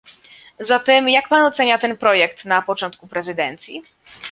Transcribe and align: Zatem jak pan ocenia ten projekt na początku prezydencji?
Zatem 0.59 1.09
jak 1.09 1.27
pan 1.27 1.45
ocenia 1.45 1.77
ten 1.77 1.97
projekt 1.97 2.45
na 2.45 2.61
początku 2.61 3.07
prezydencji? 3.07 3.83